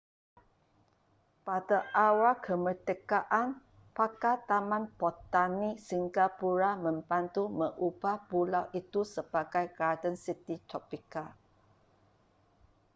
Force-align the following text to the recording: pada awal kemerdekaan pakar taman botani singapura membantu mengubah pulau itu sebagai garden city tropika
pada 1.45 1.79
awal 2.07 2.33
kemerdekaan 2.47 3.47
pakar 3.97 4.37
taman 4.49 4.83
botani 4.99 5.69
singapura 5.87 6.71
membantu 6.85 7.43
mengubah 7.59 8.17
pulau 8.29 8.65
itu 8.81 9.01
sebagai 9.15 9.65
garden 9.77 10.15
city 10.25 10.55
tropika 10.69 11.25